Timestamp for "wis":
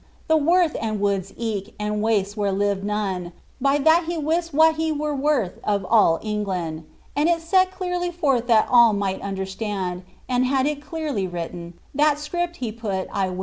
13.29-13.39